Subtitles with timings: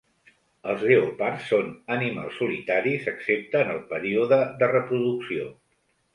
[0.71, 5.49] Els lleopards són animals solitaris excepte en el període de reproducció.